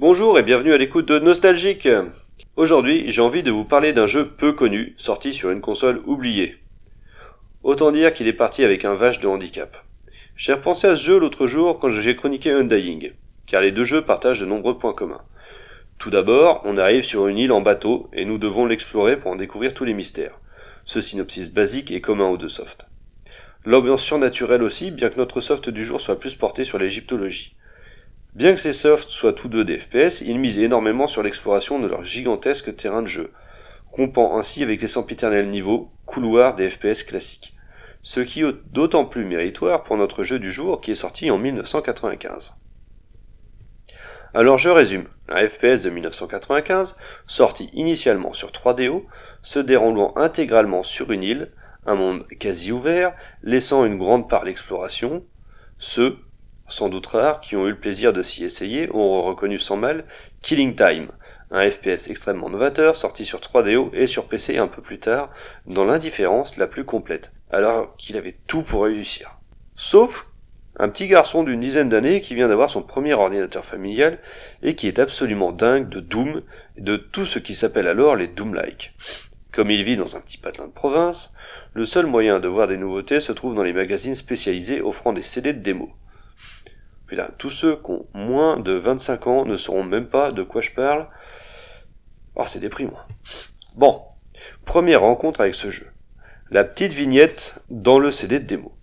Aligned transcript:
Bonjour 0.00 0.38
et 0.38 0.42
bienvenue 0.42 0.72
à 0.72 0.78
l'écoute 0.78 1.08
de 1.08 1.18
Nostalgique. 1.18 1.86
Aujourd'hui, 2.56 3.10
j'ai 3.10 3.20
envie 3.20 3.42
de 3.42 3.50
vous 3.50 3.66
parler 3.66 3.92
d'un 3.92 4.06
jeu 4.06 4.30
peu 4.30 4.54
connu, 4.54 4.94
sorti 4.96 5.34
sur 5.34 5.50
une 5.50 5.60
console 5.60 6.00
oubliée. 6.06 6.56
Autant 7.64 7.92
dire 7.92 8.14
qu'il 8.14 8.26
est 8.26 8.32
parti 8.32 8.64
avec 8.64 8.86
un 8.86 8.94
vache 8.94 9.20
de 9.20 9.28
handicap. 9.28 9.84
J'ai 10.36 10.54
repensé 10.54 10.86
à 10.86 10.96
ce 10.96 11.02
jeu 11.02 11.18
l'autre 11.18 11.46
jour 11.46 11.78
quand 11.78 11.90
j'ai 11.90 12.16
chroniqué 12.16 12.50
Undying, 12.50 13.12
car 13.46 13.60
les 13.60 13.72
deux 13.72 13.84
jeux 13.84 14.00
partagent 14.00 14.40
de 14.40 14.46
nombreux 14.46 14.78
points 14.78 14.94
communs. 14.94 15.20
Tout 15.98 16.08
d'abord, 16.08 16.62
on 16.64 16.78
arrive 16.78 17.02
sur 17.02 17.26
une 17.26 17.36
île 17.36 17.52
en 17.52 17.60
bateau 17.60 18.08
et 18.14 18.24
nous 18.24 18.38
devons 18.38 18.64
l'explorer 18.64 19.18
pour 19.18 19.30
en 19.30 19.36
découvrir 19.36 19.74
tous 19.74 19.84
les 19.84 19.92
mystères. 19.92 20.40
Ce 20.86 21.02
synopsis 21.02 21.50
basique 21.50 21.90
est 21.90 22.00
commun 22.00 22.30
aux 22.30 22.38
deux 22.38 22.48
softs. 22.48 22.86
L'ambiance 23.66 24.02
surnaturelle 24.02 24.62
aussi, 24.62 24.92
bien 24.92 25.10
que 25.10 25.18
notre 25.18 25.42
soft 25.42 25.68
du 25.68 25.84
jour 25.84 26.00
soit 26.00 26.18
plus 26.18 26.36
porté 26.36 26.64
sur 26.64 26.78
l'égyptologie. 26.78 27.54
Bien 28.34 28.54
que 28.54 28.60
ces 28.60 28.72
softs 28.72 29.10
soient 29.10 29.32
tous 29.32 29.48
deux 29.48 29.64
des 29.64 29.78
FPS, 29.78 30.20
ils 30.20 30.38
misent 30.38 30.60
énormément 30.60 31.08
sur 31.08 31.22
l'exploration 31.22 31.80
de 31.80 31.88
leur 31.88 32.04
gigantesque 32.04 32.76
terrain 32.76 33.02
de 33.02 33.08
jeu, 33.08 33.32
rompant 33.88 34.38
ainsi 34.38 34.62
avec 34.62 34.80
les 34.80 34.88
sempiternels 34.88 35.48
niveaux, 35.48 35.90
couloirs 36.06 36.54
des 36.54 36.70
FPS 36.70 37.02
classiques. 37.02 37.56
Ce 38.02 38.20
qui 38.20 38.42
est 38.42 38.54
d'autant 38.70 39.04
plus 39.04 39.24
méritoire 39.24 39.82
pour 39.82 39.96
notre 39.96 40.22
jeu 40.22 40.38
du 40.38 40.50
jour 40.52 40.80
qui 40.80 40.92
est 40.92 40.94
sorti 40.94 41.30
en 41.30 41.38
1995. 41.38 42.54
Alors 44.32 44.58
je 44.58 44.70
résume, 44.70 45.08
un 45.28 45.44
FPS 45.44 45.82
de 45.82 45.90
1995, 45.90 46.96
sorti 47.26 47.68
initialement 47.72 48.32
sur 48.32 48.52
3DO, 48.52 49.06
se 49.42 49.58
déroulant 49.58 50.12
intégralement 50.14 50.84
sur 50.84 51.10
une 51.10 51.24
île, 51.24 51.50
un 51.84 51.96
monde 51.96 52.28
quasi 52.38 52.70
ouvert, 52.70 53.12
laissant 53.42 53.84
une 53.84 53.98
grande 53.98 54.28
part 54.28 54.44
l'exploration. 54.44 55.24
Ceux, 55.78 56.16
sans 56.72 56.88
doute 56.88 57.06
rares, 57.06 57.40
qui 57.40 57.56
ont 57.56 57.66
eu 57.66 57.70
le 57.70 57.78
plaisir 57.78 58.12
de 58.12 58.22
s'y 58.22 58.44
essayer 58.44 58.88
auront 58.90 59.22
reconnu 59.22 59.58
sans 59.58 59.76
mal 59.76 60.04
Killing 60.42 60.74
Time, 60.74 61.08
un 61.50 61.68
FPS 61.68 62.08
extrêmement 62.08 62.48
novateur 62.48 62.96
sorti 62.96 63.24
sur 63.24 63.40
3DO 63.40 63.90
et 63.92 64.06
sur 64.06 64.26
PC 64.26 64.58
un 64.58 64.68
peu 64.68 64.82
plus 64.82 64.98
tard, 64.98 65.30
dans 65.66 65.84
l'indifférence 65.84 66.56
la 66.56 66.66
plus 66.66 66.84
complète, 66.84 67.32
alors 67.50 67.96
qu'il 67.96 68.16
avait 68.16 68.38
tout 68.46 68.62
pour 68.62 68.84
réussir. 68.84 69.38
Sauf 69.74 70.26
un 70.76 70.88
petit 70.88 71.08
garçon 71.08 71.42
d'une 71.42 71.60
dizaine 71.60 71.88
d'années 71.88 72.20
qui 72.20 72.34
vient 72.34 72.48
d'avoir 72.48 72.70
son 72.70 72.82
premier 72.82 73.12
ordinateur 73.12 73.64
familial 73.64 74.18
et 74.62 74.74
qui 74.74 74.86
est 74.86 74.98
absolument 74.98 75.52
dingue 75.52 75.88
de 75.88 76.00
Doom 76.00 76.42
et 76.76 76.80
de 76.80 76.96
tout 76.96 77.26
ce 77.26 77.38
qui 77.38 77.54
s'appelle 77.54 77.88
alors 77.88 78.16
les 78.16 78.28
Doom-like. 78.28 78.94
Comme 79.52 79.70
il 79.70 79.82
vit 79.82 79.96
dans 79.96 80.16
un 80.16 80.20
petit 80.20 80.38
patelin 80.38 80.68
de 80.68 80.72
province, 80.72 81.32
le 81.74 81.84
seul 81.84 82.06
moyen 82.06 82.38
de 82.38 82.46
voir 82.46 82.68
des 82.68 82.76
nouveautés 82.76 83.18
se 83.18 83.32
trouve 83.32 83.56
dans 83.56 83.64
les 83.64 83.72
magazines 83.72 84.14
spécialisés 84.14 84.80
offrant 84.80 85.12
des 85.12 85.22
CD 85.22 85.52
de 85.52 85.58
démo. 85.58 85.90
Putain, 87.10 87.28
tous 87.38 87.50
ceux 87.50 87.74
qui 87.74 87.90
ont 87.90 88.06
moins 88.14 88.60
de 88.60 88.70
25 88.70 89.26
ans 89.26 89.44
ne 89.44 89.56
sauront 89.56 89.82
même 89.82 90.06
pas 90.06 90.30
de 90.30 90.44
quoi 90.44 90.60
je 90.60 90.70
parle. 90.70 91.08
Oh, 92.36 92.44
c'est 92.46 92.60
déprimant. 92.60 93.00
Bon, 93.74 94.02
première 94.64 95.00
rencontre 95.00 95.40
avec 95.40 95.54
ce 95.54 95.70
jeu. 95.70 95.88
La 96.52 96.62
petite 96.62 96.92
vignette 96.92 97.56
dans 97.68 97.98
le 97.98 98.12
CD 98.12 98.38
de 98.38 98.44
démo. 98.44 98.76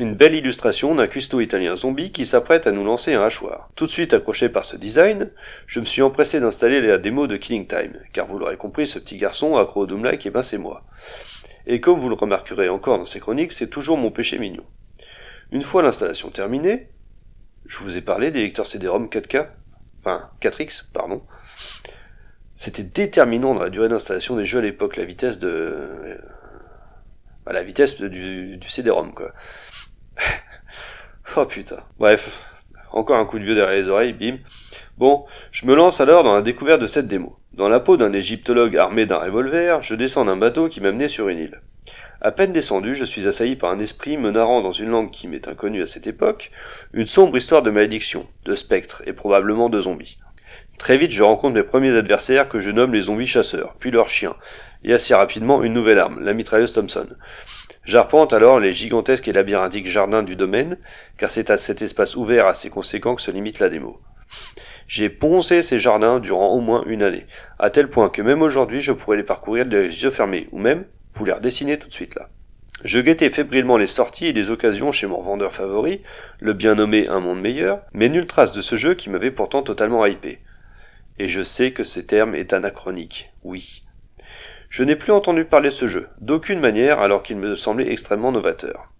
Une 0.00 0.16
belle 0.16 0.34
illustration 0.34 0.96
d'un 0.96 1.06
cuistot 1.06 1.40
italien 1.40 1.76
zombie 1.76 2.10
qui 2.10 2.26
s'apprête 2.26 2.66
à 2.66 2.72
nous 2.72 2.82
lancer 2.82 3.14
un 3.14 3.22
hachoir. 3.22 3.70
Tout 3.76 3.86
de 3.86 3.92
suite 3.92 4.12
accroché 4.12 4.48
par 4.48 4.64
ce 4.64 4.76
design, 4.76 5.30
je 5.68 5.78
me 5.78 5.84
suis 5.84 6.02
empressé 6.02 6.40
d'installer 6.40 6.80
la 6.80 6.98
démo 6.98 7.28
de 7.28 7.36
Killing 7.36 7.68
Time, 7.68 8.00
car 8.12 8.26
vous 8.26 8.40
l'aurez 8.40 8.56
compris, 8.56 8.88
ce 8.88 8.98
petit 8.98 9.18
garçon 9.18 9.56
accro 9.56 9.82
au 9.82 9.86
Doom-like, 9.86 10.26
et 10.26 10.30
eh 10.30 10.32
ben 10.32 10.42
c'est 10.42 10.58
moi. 10.58 10.82
Et 11.68 11.80
comme 11.80 12.00
vous 12.00 12.08
le 12.08 12.16
remarquerez 12.16 12.68
encore 12.68 12.98
dans 12.98 13.04
ces 13.04 13.20
chroniques, 13.20 13.52
c'est 13.52 13.70
toujours 13.70 13.98
mon 13.98 14.10
péché 14.10 14.36
mignon. 14.40 14.64
Une 15.52 15.62
fois 15.62 15.84
l'installation 15.84 16.30
terminée, 16.30 16.88
je 17.68 17.78
vous 17.78 17.96
ai 17.96 18.00
parlé 18.00 18.30
des 18.30 18.42
lecteurs 18.42 18.66
CD-ROM 18.66 19.06
4K, 19.06 19.48
enfin 20.00 20.30
4X, 20.40 20.84
pardon. 20.92 21.22
C'était 22.54 22.82
déterminant 22.82 23.54
dans 23.54 23.62
la 23.62 23.70
durée 23.70 23.88
d'installation 23.88 24.36
des 24.36 24.46
jeux 24.46 24.60
à 24.60 24.62
l'époque, 24.62 24.96
la 24.96 25.04
vitesse 25.04 25.38
de, 25.38 25.48
euh, 25.48 26.18
la 27.46 27.62
vitesse 27.62 28.00
du, 28.00 28.56
du 28.56 28.68
CD-ROM 28.68 29.12
quoi. 29.12 29.32
oh 31.36 31.44
putain. 31.46 31.82
Bref, 31.98 32.44
encore 32.92 33.18
un 33.18 33.26
coup 33.26 33.38
de 33.38 33.44
vieux 33.44 33.54
derrière 33.54 33.76
les 33.76 33.88
oreilles, 33.88 34.14
bim. 34.14 34.38
Bon, 34.96 35.26
je 35.52 35.66
me 35.66 35.74
lance 35.74 36.00
alors 36.00 36.24
dans 36.24 36.34
la 36.34 36.42
découverte 36.42 36.80
de 36.80 36.86
cette 36.86 37.06
démo. 37.06 37.38
Dans 37.52 37.68
la 37.68 37.80
peau 37.80 37.96
d'un 37.96 38.12
égyptologue 38.12 38.76
armé 38.76 39.04
d'un 39.06 39.18
revolver, 39.18 39.82
je 39.82 39.94
descends 39.94 40.24
d'un 40.24 40.36
bateau 40.36 40.68
qui 40.68 40.80
m'amenait 40.80 41.08
sur 41.08 41.28
une 41.28 41.38
île. 41.38 41.60
À 42.20 42.32
peine 42.32 42.52
descendu, 42.52 42.94
je 42.94 43.04
suis 43.04 43.28
assailli 43.28 43.56
par 43.56 43.70
un 43.70 43.78
esprit 43.78 44.16
me 44.16 44.30
narrant 44.30 44.62
dans 44.62 44.72
une 44.72 44.88
langue 44.88 45.10
qui 45.10 45.28
m'est 45.28 45.48
inconnue 45.48 45.82
à 45.82 45.86
cette 45.86 46.06
époque, 46.06 46.50
une 46.94 47.06
sombre 47.06 47.36
histoire 47.36 47.62
de 47.62 47.70
malédiction, 47.70 48.26
de 48.46 48.54
spectres 48.54 49.02
et 49.06 49.12
probablement 49.12 49.68
de 49.68 49.80
zombies. 49.80 50.18
Très 50.78 50.96
vite, 50.96 51.10
je 51.10 51.22
rencontre 51.22 51.54
mes 51.54 51.62
premiers 51.62 51.96
adversaires 51.96 52.48
que 52.48 52.60
je 52.60 52.70
nomme 52.70 52.94
les 52.94 53.02
zombies 53.02 53.26
chasseurs, 53.26 53.74
puis 53.78 53.90
leurs 53.90 54.08
chiens, 54.08 54.36
et 54.82 54.94
assez 54.94 55.14
rapidement 55.14 55.62
une 55.62 55.74
nouvelle 55.74 55.98
arme, 55.98 56.22
la 56.22 56.32
mitrailleuse 56.32 56.72
Thompson. 56.72 57.08
J'arpente 57.84 58.32
alors 58.32 58.60
les 58.60 58.72
gigantesques 58.72 59.28
et 59.28 59.32
labyrinthiques 59.32 59.86
jardins 59.86 60.22
du 60.22 60.36
domaine, 60.36 60.78
car 61.18 61.30
c'est 61.30 61.50
à 61.50 61.58
cet 61.58 61.82
espace 61.82 62.16
ouvert 62.16 62.46
assez 62.46 62.70
conséquent 62.70 63.14
que 63.14 63.22
se 63.22 63.30
limite 63.30 63.58
la 63.58 63.68
démo. 63.68 64.00
J'ai 64.88 65.10
poncé 65.10 65.62
ces 65.62 65.78
jardins 65.78 66.18
durant 66.18 66.50
au 66.50 66.60
moins 66.60 66.82
une 66.86 67.02
année, 67.02 67.26
à 67.58 67.70
tel 67.70 67.88
point 67.88 68.08
que 68.08 68.22
même 68.22 68.42
aujourd'hui 68.42 68.80
je 68.80 68.92
pourrais 68.92 69.16
les 69.16 69.22
parcourir 69.22 69.66
les 69.66 70.02
yeux 70.02 70.10
fermés, 70.10 70.48
ou 70.52 70.58
même 70.58 70.84
vous 71.16 71.24
les 71.24 71.32
redessiner 71.32 71.78
tout 71.78 71.88
de 71.88 71.94
suite 71.94 72.14
là. 72.14 72.28
Je 72.84 73.00
guettais 73.00 73.30
fébrilement 73.30 73.78
les 73.78 73.86
sorties 73.86 74.26
et 74.26 74.32
les 74.34 74.50
occasions 74.50 74.92
chez 74.92 75.06
mon 75.06 75.22
vendeur 75.22 75.50
favori, 75.50 76.02
le 76.40 76.52
bien 76.52 76.74
nommé 76.74 77.08
Un 77.08 77.20
Monde 77.20 77.40
Meilleur, 77.40 77.80
mais 77.94 78.10
nulle 78.10 78.26
trace 78.26 78.52
de 78.52 78.60
ce 78.60 78.76
jeu 78.76 78.94
qui 78.94 79.08
m'avait 79.08 79.30
pourtant 79.30 79.62
totalement 79.62 80.04
hypé. 80.04 80.40
Et 81.18 81.28
je 81.28 81.42
sais 81.42 81.72
que 81.72 81.84
ce 81.84 82.00
terme 82.00 82.34
est 82.34 82.52
anachronique, 82.52 83.32
oui. 83.44 83.82
Je 84.68 84.84
n'ai 84.84 84.94
plus 84.94 85.12
entendu 85.12 85.46
parler 85.46 85.70
de 85.70 85.74
ce 85.74 85.86
jeu, 85.86 86.08
d'aucune 86.20 86.60
manière 86.60 87.00
alors 87.00 87.22
qu'il 87.22 87.38
me 87.38 87.54
semblait 87.54 87.90
extrêmement 87.90 88.30
novateur. 88.30 88.92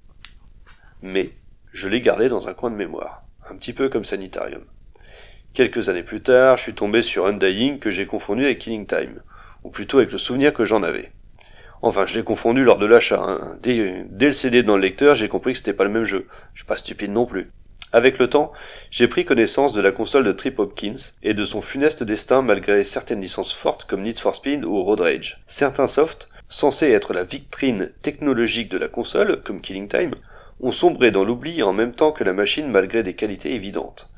Mais 1.03 1.33
je 1.73 1.89
l'ai 1.89 2.01
gardé 2.01 2.31
dans 2.31 2.49
un 2.49 2.55
coin 2.55 2.71
de 2.71 2.77
mémoire, 2.77 3.25
un 3.51 3.57
petit 3.57 3.75
peu 3.75 3.91
comme 3.91 4.05
Sanitarium. 4.05 4.65
Quelques 5.53 5.91
années 5.91 6.03
plus 6.03 6.23
tard, 6.23 6.57
je 6.57 6.63
suis 6.63 6.75
tombé 6.75 7.03
sur 7.03 7.27
Undying 7.27 7.79
que 7.79 7.91
j'ai 7.91 8.07
confondu 8.07 8.47
avec 8.47 8.61
Killing 8.61 8.87
Time, 8.87 9.21
ou 9.65 9.71
plutôt 9.71 9.99
avec 9.99 10.13
le 10.13 10.19
souvenir 10.19 10.55
que 10.55 10.65
j'en 10.65 10.83
avais. 10.83 11.13
Enfin, 11.83 12.07
je 12.07 12.15
l'ai 12.15 12.23
confondu 12.23 12.65
lors 12.65 12.79
de 12.79 12.87
l'achat. 12.87 13.23
Hein. 13.23 13.59
Dès, 13.63 14.05
le 14.19 14.31
CD 14.33 14.63
dans 14.63 14.77
le 14.77 14.83
lecteur, 14.83 15.15
j'ai 15.15 15.29
compris 15.29 15.53
que 15.53 15.59
c'était 15.59 15.73
pas 15.73 15.85
le 15.85 15.91
même 15.91 16.05
jeu. 16.05 16.27
Je 16.55 16.61
suis 16.61 16.67
pas 16.67 16.77
stupide 16.77 17.13
non 17.13 17.27
plus. 17.27 17.51
Avec 17.93 18.19
le 18.19 18.29
temps, 18.29 18.53
j'ai 18.91 19.09
pris 19.09 19.25
connaissance 19.25 19.73
de 19.73 19.81
la 19.81 19.93
console 19.93 20.25
de 20.25 20.33
Trip 20.33 20.59
Hopkins 20.59 21.13
et 21.23 21.35
de 21.35 21.45
son 21.45 21.61
funeste 21.61 22.03
destin 22.03 22.43
malgré 22.43 22.83
certaines 22.85 23.21
licences 23.21 23.55
fortes 23.55 23.85
comme 23.85 24.03
Need 24.03 24.19
for 24.19 24.35
Speed 24.35 24.65
ou 24.65 24.83
Road 24.83 25.01
Rage. 25.01 25.43
Certains 25.47 25.87
softs, 25.87 26.29
censés 26.49 26.91
être 26.91 27.13
la 27.13 27.25
vitrine 27.25 27.91
technologique 28.03 28.71
de 28.71 28.79
la 28.79 28.89
console, 28.89 29.41
comme 29.43 29.61
Killing 29.61 29.89
Time, 29.89 30.15
ont 30.61 30.73
sombré 30.73 31.11
dans 31.11 31.25
l'oubli 31.25 31.63
en 31.63 31.73
même 31.73 31.93
temps 31.93 32.13
que 32.13 32.25
la 32.25 32.33
machine 32.33 32.69
malgré 32.69 33.03
des 33.03 33.15
qualités 33.15 33.55
évidentes. 33.55 34.11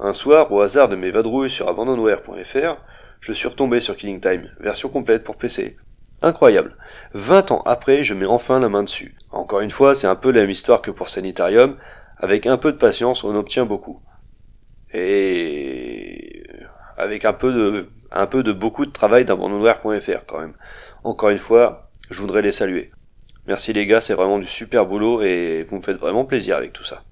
Un 0.00 0.14
soir, 0.14 0.50
au 0.50 0.60
hasard 0.60 0.88
de 0.88 0.96
mes 0.96 1.10
vadrouilles 1.10 1.50
sur 1.50 1.68
abandonware.fr, 1.68 2.76
je 3.20 3.32
suis 3.32 3.48
retombé 3.48 3.80
sur 3.80 3.96
Killing 3.96 4.20
Time, 4.20 4.50
version 4.60 4.88
complète 4.88 5.24
pour 5.24 5.36
PC. 5.36 5.76
Incroyable. 6.24 6.74
20 7.12 7.50
ans 7.50 7.62
après, 7.66 8.02
je 8.02 8.14
mets 8.14 8.24
enfin 8.24 8.58
la 8.58 8.70
main 8.70 8.82
dessus. 8.82 9.14
Encore 9.30 9.60
une 9.60 9.70
fois, 9.70 9.94
c'est 9.94 10.06
un 10.06 10.16
peu 10.16 10.30
la 10.30 10.40
même 10.40 10.48
histoire 10.48 10.80
que 10.80 10.90
pour 10.90 11.10
Sanitarium, 11.10 11.76
avec 12.16 12.46
un 12.46 12.56
peu 12.56 12.72
de 12.72 12.78
patience, 12.78 13.24
on 13.24 13.34
obtient 13.34 13.66
beaucoup. 13.66 14.00
Et 14.94 16.42
avec 16.96 17.26
un 17.26 17.34
peu 17.34 17.52
de, 17.52 17.90
un 18.10 18.26
peu 18.26 18.42
de 18.42 18.52
beaucoup 18.54 18.86
de 18.86 18.90
travail 18.90 19.26
d'abandonware.fr 19.26 20.24
quand 20.26 20.40
même. 20.40 20.54
Encore 21.02 21.28
une 21.28 21.36
fois, 21.36 21.90
je 22.08 22.22
voudrais 22.22 22.40
les 22.40 22.52
saluer. 22.52 22.90
Merci 23.46 23.74
les 23.74 23.84
gars, 23.86 24.00
c'est 24.00 24.14
vraiment 24.14 24.38
du 24.38 24.46
super 24.46 24.86
boulot 24.86 25.20
et 25.20 25.64
vous 25.64 25.76
me 25.76 25.82
faites 25.82 25.98
vraiment 25.98 26.24
plaisir 26.24 26.56
avec 26.56 26.72
tout 26.72 26.84
ça. 26.84 27.02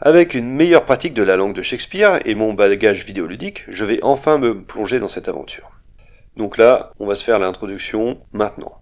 Avec 0.00 0.34
une 0.34 0.50
meilleure 0.50 0.84
pratique 0.84 1.14
de 1.14 1.22
la 1.22 1.36
langue 1.36 1.54
de 1.54 1.62
Shakespeare 1.62 2.18
et 2.24 2.34
mon 2.34 2.54
bagage 2.54 3.04
vidéoludique, 3.04 3.62
je 3.68 3.84
vais 3.84 4.00
enfin 4.02 4.38
me 4.38 4.64
plonger 4.64 4.98
dans 4.98 5.06
cette 5.06 5.28
aventure. 5.28 5.70
Donc 6.36 6.58
là, 6.58 6.92
on 6.98 7.06
va 7.06 7.14
se 7.14 7.24
faire 7.24 7.38
l'introduction 7.38 8.18
maintenant. 8.32 8.80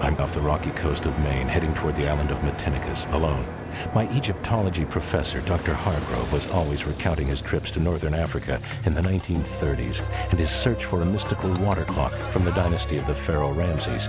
I'm 0.00 0.16
off 0.18 0.34
the 0.34 0.40
rocky 0.40 0.70
coast 0.70 1.06
of 1.06 1.16
Maine, 1.20 1.46
heading 1.46 1.72
toward 1.72 1.94
the 1.94 2.08
island 2.08 2.30
of 2.30 2.38
Matinicus, 2.38 3.10
alone. 3.12 3.46
My 3.94 4.08
Egyptology 4.12 4.84
professor, 4.84 5.40
Dr. 5.42 5.72
Hargrove, 5.72 6.32
was 6.32 6.48
always 6.48 6.84
recounting 6.84 7.28
his 7.28 7.40
trips 7.40 7.70
to 7.72 7.80
northern 7.80 8.12
Africa 8.12 8.60
in 8.86 8.94
the 8.94 9.00
1930s 9.00 10.06
and 10.30 10.38
his 10.38 10.50
search 10.50 10.84
for 10.84 11.02
a 11.02 11.06
mystical 11.06 11.52
water 11.54 11.84
clock 11.84 12.12
from 12.30 12.44
the 12.44 12.50
dynasty 12.52 12.96
of 12.96 13.06
the 13.06 13.14
pharaoh 13.14 13.52
Ramses. 13.52 14.08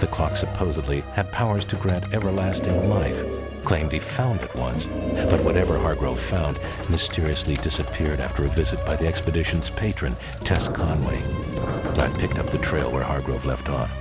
The 0.00 0.08
clock 0.08 0.36
supposedly 0.36 1.00
had 1.12 1.30
powers 1.30 1.64
to 1.66 1.76
grant 1.76 2.12
everlasting 2.12 2.88
life. 2.90 3.41
Claimed 3.64 3.92
he 3.92 3.98
found 3.98 4.40
it 4.40 4.54
once, 4.54 4.86
but 4.86 5.42
whatever 5.44 5.78
Hargrove 5.78 6.18
found 6.20 6.58
mysteriously 6.88 7.54
disappeared 7.54 8.20
after 8.20 8.44
a 8.44 8.48
visit 8.48 8.84
by 8.84 8.96
the 8.96 9.06
expedition's 9.06 9.70
patron, 9.70 10.16
Tess 10.44 10.68
Conway. 10.68 11.22
I've 11.98 12.18
picked 12.18 12.38
up 12.38 12.46
the 12.50 12.58
trail 12.58 12.90
where 12.90 13.02
Hargrove 13.04 13.46
left 13.46 13.68
off 13.68 13.96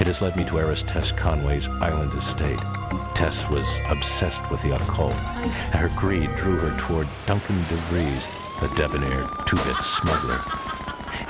It 0.00 0.06
has 0.06 0.20
led 0.20 0.36
me 0.36 0.44
to 0.44 0.58
heiress 0.58 0.82
Tess 0.82 1.12
Conway's 1.12 1.68
island 1.68 2.12
estate. 2.14 2.58
Tess 3.14 3.48
was 3.48 3.66
obsessed 3.88 4.48
with 4.50 4.62
the 4.62 4.76
occult, 4.76 5.14
her 5.72 5.90
greed 5.96 6.34
drew 6.36 6.56
her 6.56 6.78
toward 6.78 7.08
Duncan 7.26 7.62
DeVries, 7.64 8.26
the 8.60 8.68
debonair 8.76 9.28
two-bit 9.46 9.76
smuggler. 9.82 10.40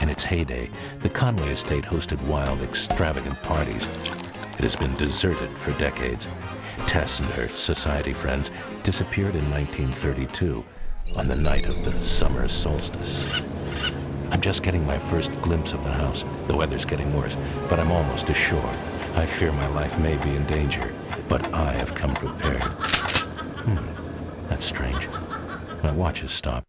In 0.01 0.09
its 0.09 0.25
heyday, 0.25 0.69
the 1.01 1.09
Conway 1.09 1.51
estate 1.51 1.85
hosted 1.85 2.21
wild, 2.27 2.61
extravagant 2.63 3.41
parties. 3.43 3.87
It 4.59 4.65
has 4.65 4.75
been 4.75 4.95
deserted 4.97 5.51
for 5.51 5.71
decades. 5.73 6.27
Tess 6.87 7.21
and 7.21 7.29
her 7.31 7.49
society 7.49 8.13
friends 8.13 8.51
disappeared 8.83 9.35
in 9.35 9.51
1932 9.51 10.65
on 11.17 11.27
the 11.27 11.37
night 11.37 11.67
of 11.67 11.85
the 11.85 12.05
summer 12.05 12.49
solstice. 12.49 13.27
I'm 14.31 14.41
just 14.41 14.63
getting 14.63 14.85
my 14.85 14.99
first 14.99 15.31
glimpse 15.41 15.73
of 15.73 15.83
the 15.85 15.93
house. 15.93 16.25
The 16.49 16.57
weather's 16.57 16.85
getting 16.85 17.15
worse, 17.17 17.37
but 17.69 17.81
I'm 17.81 17.93
almost 17.93 18.29
ashore. 18.29 18.75
I 19.15 19.25
fear 19.25 19.53
my 19.53 19.69
life 19.69 19.99
may 19.99 20.17
be 20.17 20.31
in 20.35 20.45
danger, 20.47 20.93
but 21.29 21.53
I 21.55 21.73
have 21.73 21.95
come 21.95 22.15
prepared. 22.15 22.63
Hmm, 22.63 24.49
that's 24.49 24.67
strange. 24.67 25.09
My 25.83 25.93
watch 25.93 26.21
has 26.21 26.33
stopped. 26.33 26.67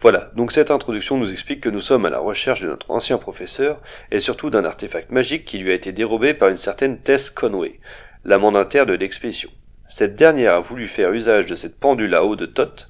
Voilà, 0.00 0.30
donc 0.36 0.52
cette 0.52 0.70
introduction 0.70 1.16
nous 1.16 1.32
explique 1.32 1.62
que 1.62 1.70
nous 1.70 1.80
sommes 1.80 2.04
à 2.04 2.10
la 2.10 2.18
recherche 2.18 2.60
de 2.60 2.66
notre 2.66 2.90
ancien 2.90 3.16
professeur, 3.16 3.80
et 4.10 4.20
surtout 4.20 4.50
d'un 4.50 4.64
artefact 4.64 5.10
magique 5.10 5.46
qui 5.46 5.58
lui 5.58 5.70
a 5.70 5.74
été 5.74 5.92
dérobé 5.92 6.34
par 6.34 6.48
une 6.48 6.56
certaine 6.56 6.98
Tess 6.98 7.30
Conway, 7.30 7.80
la 8.24 8.38
mandataire 8.38 8.84
de 8.84 8.92
l'expédition. 8.92 9.50
Cette 9.86 10.16
dernière 10.16 10.54
a 10.54 10.60
voulu 10.60 10.86
faire 10.86 11.12
usage 11.12 11.46
de 11.46 11.54
cette 11.54 11.78
pendule 11.78 12.14
à 12.14 12.24
eau 12.24 12.36
de 12.36 12.44
Thoth, 12.44 12.88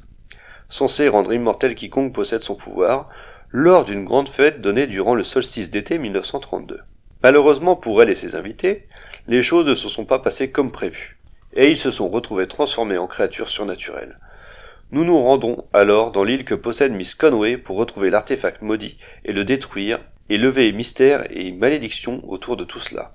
censée 0.69 1.08
rendre 1.08 1.32
immortel 1.32 1.76
quiconque 1.76 2.12
possède 2.12 2.43
son 2.43 2.56
pouvoir, 2.56 3.08
lors 3.50 3.85
d'une 3.85 4.05
grande 4.05 4.29
fête 4.29 4.61
donnée 4.61 4.88
durant 4.88 5.14
le 5.14 5.23
solstice 5.23 5.70
d'été 5.70 5.99
1932. 5.99 6.81
Malheureusement 7.23 7.76
pour 7.76 8.03
elle 8.03 8.11
et 8.11 8.17
ses 8.17 8.35
invités, 8.35 8.88
les 9.29 9.43
choses 9.43 9.67
ne 9.67 9.75
se 9.75 9.88
sont 9.88 10.05
pas 10.05 10.19
passées 10.19 10.50
comme 10.50 10.73
prévu, 10.73 11.19
et 11.55 11.70
ils 11.70 11.79
se 11.79 11.93
sont 11.93 12.08
retrouvés 12.08 12.49
transformés 12.49 12.99
en 12.99 13.06
créatures 13.06 13.49
surnaturelles. 13.49 14.19
Nous 14.92 15.04
nous 15.04 15.20
rendons 15.20 15.64
alors 15.72 16.12
dans 16.12 16.22
l'île 16.22 16.44
que 16.44 16.54
possède 16.54 16.92
Miss 16.92 17.16
Conway 17.16 17.56
pour 17.56 17.76
retrouver 17.76 18.08
l'artefact 18.08 18.62
maudit 18.62 18.98
et 19.24 19.32
le 19.32 19.44
détruire, 19.44 19.98
et 20.28 20.38
lever 20.38 20.70
mystère 20.70 21.26
et 21.30 21.50
malédiction 21.50 22.22
autour 22.28 22.56
de 22.56 22.62
tout 22.62 22.78
cela. 22.78 23.12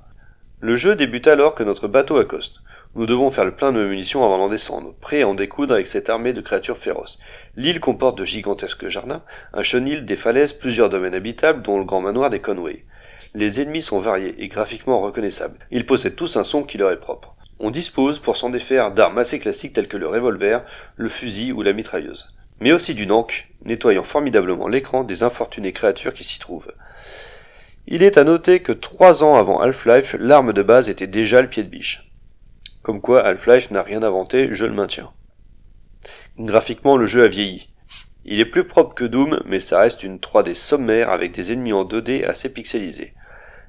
Le 0.60 0.76
jeu 0.76 0.98
débute 0.98 1.28
alors 1.28 1.56
que 1.56 1.64
notre 1.64 1.88
bateau 1.88 2.18
accoste. 2.18 2.58
Nous 2.96 3.06
devons 3.06 3.32
faire 3.32 3.46
le 3.46 3.56
plein 3.56 3.72
de 3.72 3.86
munitions 3.86 4.26
avant 4.26 4.38
d'en 4.38 4.50
descendre, 4.50 4.94
prêts 5.00 5.22
à 5.22 5.28
en 5.30 5.34
découdre 5.34 5.74
avec 5.74 5.88
cette 5.88 6.10
armée 6.10 6.34
de 6.34 6.42
créatures 6.42 6.78
féroces. 6.78 7.20
L'île 7.56 7.80
comporte 7.80 8.18
de 8.18 8.26
gigantesques 8.26 8.90
jardins, 8.90 9.24
un 9.54 9.64
chenil, 9.64 10.04
des 10.04 10.18
falaises, 10.18 10.52
plusieurs 10.52 10.90
domaines 10.90 11.16
habitables, 11.16 11.62
dont 11.62 11.80
le 11.80 11.86
grand 11.86 12.02
manoir 12.02 12.30
des 12.30 12.42
Conway. 12.42 12.84
Les 13.34 13.62
ennemis 13.62 13.82
sont 13.82 14.00
variés 14.00 14.44
et 14.44 14.50
graphiquement 14.50 15.00
reconnaissables. 15.00 15.58
Ils 15.72 15.86
possèdent 15.86 16.18
tous 16.18 16.36
un 16.36 16.44
son 16.44 16.64
qui 16.64 16.78
leur 16.78 16.92
est 16.92 17.00
propre. 17.00 17.34
On 17.64 17.70
dispose 17.70 18.18
pour 18.18 18.38
s'en 18.38 18.50
défaire 18.50 18.92
d'armes 18.92 19.20
assez 19.20 19.38
classiques 19.38 19.74
telles 19.74 19.88
que 19.88 19.98
le 19.98 20.08
revolver, 20.08 20.64
le 20.96 21.10
fusil 21.10 21.52
ou 21.52 21.62
la 21.62 21.74
mitrailleuse. 21.74 22.28
Mais 22.60 22.72
aussi 22.72 22.96
du 22.96 23.06
nank, 23.06 23.52
nettoyant 23.66 24.04
formidablement 24.04 24.68
l'écran 24.68 25.04
des 25.04 25.22
infortunées 25.22 25.72
créatures 25.72 26.16
qui 26.16 26.24
s'y 26.24 26.40
trouvent. 26.40 26.74
Il 27.86 28.02
est 28.02 28.18
à 28.18 28.24
noter 28.24 28.62
que 28.62 28.72
trois 28.72 29.24
ans 29.24 29.36
avant 29.36 29.60
Half-Life, 29.60 30.16
l'arme 30.18 30.54
de 30.54 30.64
base 30.64 30.90
était 30.90 31.06
déjà 31.06 31.40
le 31.44 31.50
pied 31.50 31.64
de 31.64 31.70
biche. 31.70 32.10
Comme 32.82 33.00
quoi 33.00 33.24
Half-Life 33.24 33.70
n'a 33.70 33.84
rien 33.84 34.02
inventé, 34.02 34.50
je 34.52 34.66
le 34.66 34.74
maintiens. 34.74 35.12
Graphiquement, 36.40 36.98
le 36.98 37.06
jeu 37.06 37.26
a 37.26 37.28
vieilli. 37.28 37.70
Il 38.26 38.40
est 38.40 38.46
plus 38.46 38.64
propre 38.64 38.96
que 38.96 39.06
Doom, 39.06 39.40
mais 39.46 39.60
ça 39.60 39.82
reste 39.82 40.02
une 40.02 40.18
3D 40.18 40.56
sommaire 40.56 41.12
avec 41.12 41.32
des 41.32 41.52
ennemis 41.52 41.74
en 41.74 41.86
2D 41.86 42.26
assez 42.26 42.50
pixelisés. 42.50 43.14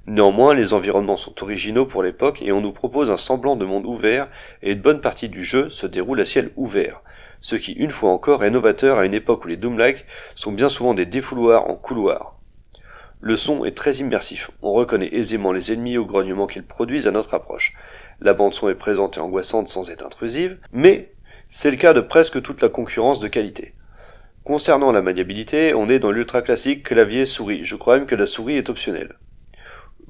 Néanmoins, 0.09 0.55
les 0.55 0.75
environnements 0.75 1.17
sont 1.17 1.45
originaux 1.45 1.87
pour 1.87 2.03
l'époque 2.03 2.43
et 2.43 2.51
on 2.51 2.61
nous 2.61 2.73
propose 2.73 3.13
un 3.13 3.17
semblant 3.17 3.55
de 3.55 3.65
monde 3.65 3.87
ouvert 3.87 4.29
et 4.61 4.73
une 4.73 4.81
bonne 4.81 5.01
partie 5.01 5.29
du 5.29 5.45
jeu 5.45 5.71
se 5.71 5.87
déroule 5.87 6.21
à 6.21 6.25
ciel 6.25 6.51
ouvert, 6.57 7.03
ce 7.41 7.55
qui 7.55 7.73
une 7.73 7.91
fois 7.91 8.11
encore 8.11 8.43
est 8.43 8.51
novateur 8.51 8.99
à 8.99 9.07
une 9.07 9.15
époque 9.15 9.45
où 9.45 9.49
les 9.49 9.57
Doom-like 9.57 10.05
sont 10.35 10.51
bien 10.51 10.69
souvent 10.69 10.95
des 10.95 11.07
défouloirs 11.07 11.71
en 11.71 11.77
couloir. 11.77 12.35
Le 13.21 13.37
son 13.37 13.65
est 13.65 13.77
très 13.77 13.95
immersif, 13.99 14.51
on 14.61 14.73
reconnaît 14.73 15.15
aisément 15.15 15.53
les 15.53 15.71
ennemis 15.71 15.99
au 15.99 16.05
grognement 16.05 16.49
qu'ils 16.49 16.65
produisent 16.65 17.07
à 17.07 17.13
notre 17.13 17.35
approche. 17.35 17.75
La 18.21 18.35
bande 18.35 18.55
son 18.55 18.69
est 18.69 18.75
présente 18.75 19.19
et 19.19 19.21
angoissante 19.21 19.69
sans 19.69 19.89
être 19.89 20.05
intrusive, 20.05 20.59
mais 20.73 21.13
c'est 21.49 21.71
le 21.71 21.77
cas 21.77 21.93
de 21.93 22.01
presque 22.01 22.43
toute 22.43 22.61
la 22.61 22.69
concurrence 22.69 23.21
de 23.21 23.29
qualité. 23.29 23.75
Concernant 24.43 24.91
la 24.91 25.03
maniabilité, 25.03 25.75
on 25.75 25.89
est 25.89 26.01
dans 26.01 26.11
l'ultra 26.11 26.43
classique 26.43 26.83
clavier-souris, 26.83 27.65
je 27.65 27.77
crois 27.77 27.99
même 27.99 28.09
que 28.09 28.17
la 28.17 28.27
souris 28.27 28.57
est 28.57 28.69
optionnelle. 28.69 29.15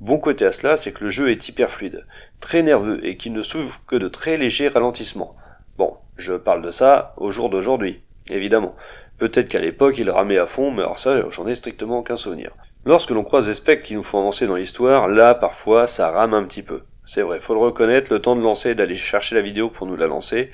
Bon 0.03 0.19
côté 0.19 0.45
à 0.45 0.51
cela, 0.51 0.77
c'est 0.77 0.91
que 0.91 1.05
le 1.05 1.11
jeu 1.11 1.31
est 1.31 1.49
hyper 1.49 1.71
fluide, 1.71 2.05
très 2.41 2.65
nerveux 2.65 3.07
et 3.07 3.17
qu'il 3.17 3.33
ne 3.33 3.41
souffre 3.41 3.81
que 3.87 3.95
de 3.95 4.09
très 4.09 4.37
légers 4.37 4.67
ralentissements. 4.67 5.37
Bon, 5.79 5.97
je 6.17 6.33
parle 6.33 6.61
de 6.61 6.73
ça 6.73 7.15
au 7.19 7.31
jour 7.31 7.51
d'aujourd'hui, 7.51 8.03
évidemment. 8.29 8.75
Peut-être 9.19 9.47
qu'à 9.47 9.61
l'époque 9.61 9.99
il 9.99 10.11
ramait 10.11 10.39
à 10.39 10.49
fond, 10.49 10.73
mais 10.73 10.83
alors 10.83 10.99
ça, 10.99 11.31
j'en 11.31 11.47
ai 11.47 11.55
strictement 11.55 11.99
aucun 11.99 12.17
souvenir. 12.17 12.51
Lorsque 12.85 13.13
l'on 13.13 13.23
croise 13.23 13.47
des 13.47 13.55
specs 13.55 13.85
qui 13.85 13.95
nous 13.95 14.03
font 14.03 14.19
avancer 14.19 14.49
dans 14.49 14.57
l'histoire, 14.57 15.07
là, 15.07 15.37
parfois, 15.37 15.87
ça 15.87 16.11
rame 16.11 16.35
un 16.35 16.43
petit 16.47 16.65
peu. 16.65 16.83
C'est 17.05 17.23
vrai, 17.23 17.39
faut 17.39 17.55
le 17.55 17.61
reconnaître, 17.61 18.13
le 18.13 18.21
temps 18.21 18.35
de 18.35 18.43
lancer, 18.43 18.75
d'aller 18.75 18.97
chercher 18.97 19.37
la 19.37 19.41
vidéo 19.41 19.71
pour 19.71 19.87
nous 19.87 19.95
la 19.95 20.09
lancer, 20.09 20.51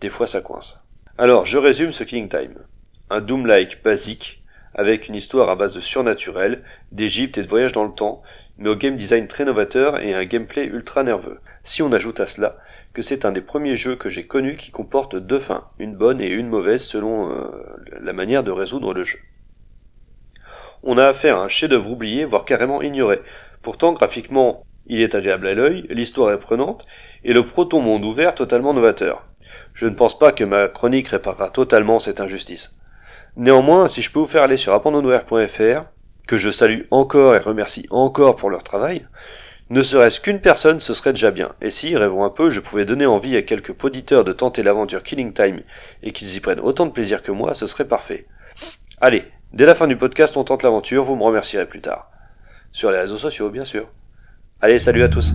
des 0.00 0.08
fois 0.08 0.26
ça 0.26 0.40
coince. 0.40 0.82
Alors, 1.18 1.44
je 1.44 1.58
résume 1.58 1.92
ce 1.92 2.02
Killing 2.02 2.30
Time. 2.30 2.54
Un 3.10 3.20
Doom-like 3.20 3.82
basique, 3.82 4.42
avec 4.74 5.08
une 5.08 5.16
histoire 5.16 5.50
à 5.50 5.56
base 5.56 5.74
de 5.74 5.80
surnaturel, 5.80 6.64
d'Égypte 6.92 7.36
et 7.36 7.42
de 7.42 7.48
voyage 7.48 7.72
dans 7.72 7.84
le 7.84 7.92
temps, 7.92 8.22
mais 8.60 8.68
au 8.68 8.76
game 8.76 8.94
design 8.94 9.26
très 9.26 9.44
novateur 9.44 10.00
et 10.00 10.14
un 10.14 10.24
gameplay 10.24 10.66
ultra 10.66 11.02
nerveux. 11.02 11.40
Si 11.64 11.82
on 11.82 11.92
ajoute 11.92 12.20
à 12.20 12.26
cela 12.26 12.56
que 12.92 13.02
c'est 13.02 13.24
un 13.24 13.32
des 13.32 13.40
premiers 13.40 13.76
jeux 13.76 13.96
que 13.96 14.08
j'ai 14.08 14.26
connus 14.26 14.56
qui 14.56 14.70
comporte 14.70 15.16
deux 15.16 15.38
fins, 15.38 15.68
une 15.78 15.96
bonne 15.96 16.20
et 16.20 16.28
une 16.28 16.48
mauvaise 16.48 16.82
selon 16.82 17.30
euh, 17.30 17.48
la 17.98 18.12
manière 18.12 18.44
de 18.44 18.50
résoudre 18.50 18.92
le 18.92 19.02
jeu. 19.02 19.18
On 20.82 20.98
a 20.98 21.06
affaire 21.06 21.38
à 21.38 21.44
un 21.44 21.48
chef-d'œuvre 21.48 21.90
oublié, 21.90 22.24
voire 22.24 22.44
carrément 22.44 22.82
ignoré. 22.82 23.20
Pourtant, 23.62 23.92
graphiquement, 23.92 24.64
il 24.86 25.00
est 25.00 25.14
agréable 25.14 25.46
à 25.46 25.54
l'œil, 25.54 25.86
l'histoire 25.90 26.32
est 26.32 26.38
prenante, 26.38 26.86
et 27.24 27.32
le 27.32 27.44
proton 27.44 27.80
monde 27.80 28.04
ouvert 28.04 28.34
totalement 28.34 28.74
novateur. 28.74 29.26
Je 29.72 29.86
ne 29.86 29.94
pense 29.94 30.18
pas 30.18 30.32
que 30.32 30.44
ma 30.44 30.68
chronique 30.68 31.08
réparera 31.08 31.50
totalement 31.50 31.98
cette 31.98 32.20
injustice. 32.20 32.76
Néanmoins, 33.36 33.88
si 33.88 34.02
je 34.02 34.10
peux 34.10 34.18
vous 34.18 34.26
faire 34.26 34.42
aller 34.42 34.56
sur 34.56 34.74
abandonware.fr, 34.74 35.84
que 36.30 36.36
je 36.36 36.50
salue 36.50 36.82
encore 36.92 37.34
et 37.34 37.40
remercie 37.40 37.88
encore 37.90 38.36
pour 38.36 38.50
leur 38.50 38.62
travail, 38.62 39.04
ne 39.68 39.82
serait-ce 39.82 40.20
qu'une 40.20 40.40
personne, 40.40 40.78
ce 40.78 40.94
serait 40.94 41.12
déjà 41.12 41.32
bien. 41.32 41.48
Et 41.60 41.70
si, 41.70 41.96
rêvons 41.96 42.22
un 42.22 42.30
peu, 42.30 42.50
je 42.50 42.60
pouvais 42.60 42.84
donner 42.84 43.04
envie 43.04 43.36
à 43.36 43.42
quelques 43.42 43.72
poditeurs 43.72 44.22
de 44.22 44.32
tenter 44.32 44.62
l'aventure 44.62 45.02
Killing 45.02 45.32
Time 45.32 45.62
et 46.04 46.12
qu'ils 46.12 46.36
y 46.36 46.38
prennent 46.38 46.60
autant 46.60 46.86
de 46.86 46.92
plaisir 46.92 47.22
que 47.22 47.32
moi, 47.32 47.54
ce 47.54 47.66
serait 47.66 47.88
parfait. 47.88 48.28
Allez, 49.00 49.24
dès 49.52 49.66
la 49.66 49.74
fin 49.74 49.88
du 49.88 49.96
podcast, 49.96 50.36
on 50.36 50.44
tente 50.44 50.62
l'aventure, 50.62 51.02
vous 51.02 51.16
me 51.16 51.24
remercierez 51.24 51.66
plus 51.66 51.80
tard. 51.80 52.12
Sur 52.70 52.92
les 52.92 52.98
réseaux 52.98 53.18
sociaux, 53.18 53.50
bien 53.50 53.64
sûr. 53.64 53.88
Allez, 54.60 54.78
salut 54.78 55.02
à 55.02 55.08
tous. 55.08 55.34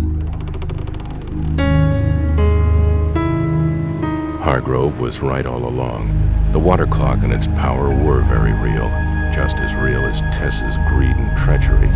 Hargrove 4.39 5.01
was 5.01 5.21
right 5.21 5.45
all 5.45 5.65
along. 5.65 6.07
The 6.53 6.59
water 6.59 6.87
clock 6.87 7.21
and 7.21 7.33
its 7.33 7.47
power 7.47 7.89
were 7.89 8.21
very 8.21 8.53
real. 8.53 9.14
Just 9.35 9.57
as 9.57 9.75
real 9.75 10.05
as 10.05 10.21
Tess's 10.33 10.77
greed 10.87 11.17
and 11.17 11.37
treachery. 11.37 11.89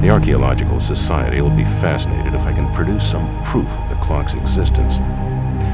The 0.00 0.10
Archaeological 0.10 0.80
Society 0.80 1.40
will 1.40 1.50
be 1.50 1.64
fascinated 1.64 2.34
if 2.34 2.40
I 2.40 2.52
can 2.52 2.74
produce 2.74 3.08
some 3.08 3.40
proof 3.44 3.68
of 3.68 3.88
the 3.88 3.94
clock's 4.02 4.34
existence. 4.34 4.98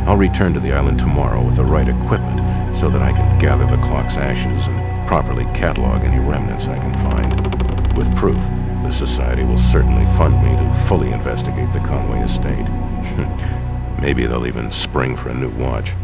I'll 0.07 0.19
return 0.19 0.53
to 0.53 0.61
the 0.61 0.75
island 0.75 0.99
tomorrow 0.99 1.43
with 1.43 1.57
the 1.57 1.65
right 1.65 1.89
equipment 1.89 2.77
so 2.77 2.91
that 2.91 3.01
I 3.01 3.13
can 3.13 3.39
gather 3.39 3.65
the 3.65 3.83
clock's 3.83 4.19
ashes 4.19 4.67
and 4.67 5.09
properly 5.09 5.47
catalog 5.55 6.05
any 6.05 6.19
remnants 6.19 6.67
I 6.67 6.79
can 6.79 6.93
find. 6.97 7.97
With 7.97 8.15
proof, 8.15 8.45
the 8.83 8.91
Society 8.91 9.45
will 9.45 9.57
certainly 9.57 10.05
fund 10.19 10.35
me 10.45 10.55
to 10.59 10.75
fully 10.87 11.11
investigate 11.11 11.73
the 11.73 11.81
Conway 11.81 12.21
estate. 12.23 12.69
Maybe 13.99 14.27
they'll 14.27 14.47
even 14.47 14.71
spring 14.71 15.17
for 15.17 15.31
a 15.31 15.35
new 15.35 15.49
watch. 15.53 15.95